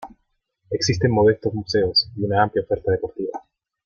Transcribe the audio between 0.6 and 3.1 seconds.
Existen modestos museos y una amplia oferta